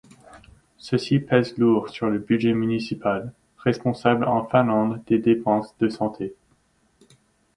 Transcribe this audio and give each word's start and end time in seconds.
Ceci 0.79 1.19
pèse 1.19 1.59
lourd 1.59 1.89
sur 1.89 2.09
le 2.09 2.17
budget 2.17 2.53
municipal, 2.53 3.33
responsable 3.59 4.23
en 4.23 4.43
Finlande 4.47 4.99
des 5.05 5.19
dépenses 5.19 5.77
de 5.77 5.89
santé. 5.89 6.33